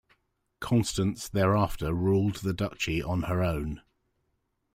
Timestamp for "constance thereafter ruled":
0.59-2.37